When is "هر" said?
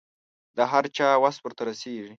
0.71-0.83